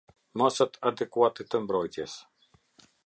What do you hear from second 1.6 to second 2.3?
mbrojtjes.